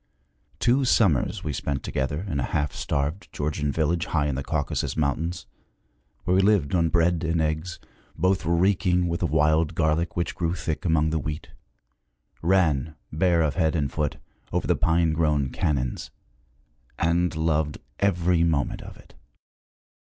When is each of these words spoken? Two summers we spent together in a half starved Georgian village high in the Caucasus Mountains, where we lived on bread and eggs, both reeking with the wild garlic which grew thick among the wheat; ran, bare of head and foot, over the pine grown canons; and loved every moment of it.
Two 0.57 0.83
summers 0.83 1.43
we 1.43 1.53
spent 1.53 1.83
together 1.83 2.21
in 2.27 2.39
a 2.39 2.53
half 2.57 2.73
starved 2.73 3.31
Georgian 3.31 3.71
village 3.71 4.05
high 4.07 4.25
in 4.25 4.33
the 4.33 4.41
Caucasus 4.43 4.97
Mountains, 4.97 5.45
where 6.23 6.35
we 6.35 6.41
lived 6.41 6.73
on 6.73 6.89
bread 6.89 7.23
and 7.23 7.39
eggs, 7.39 7.77
both 8.17 8.43
reeking 8.43 9.07
with 9.07 9.19
the 9.19 9.27
wild 9.27 9.75
garlic 9.75 10.17
which 10.17 10.33
grew 10.33 10.55
thick 10.55 10.85
among 10.85 11.11
the 11.11 11.19
wheat; 11.19 11.49
ran, 12.41 12.95
bare 13.11 13.43
of 13.43 13.53
head 13.53 13.75
and 13.75 13.91
foot, 13.91 14.17
over 14.51 14.65
the 14.65 14.75
pine 14.75 15.13
grown 15.13 15.51
canons; 15.51 16.09
and 16.97 17.35
loved 17.35 17.77
every 17.99 18.43
moment 18.43 18.81
of 18.81 18.97
it. 18.97 19.13